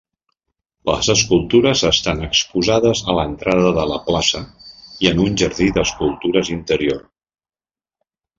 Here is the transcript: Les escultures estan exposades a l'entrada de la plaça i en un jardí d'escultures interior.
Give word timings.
Les 0.89 1.09
escultures 1.13 1.83
estan 1.89 2.23
exposades 2.27 3.01
a 3.13 3.15
l'entrada 3.19 3.75
de 3.77 3.83
la 3.91 3.99
plaça 4.09 4.43
i 5.05 5.11
en 5.13 5.23
un 5.27 5.39
jardí 5.43 5.69
d'escultures 5.77 6.51
interior. 6.57 7.07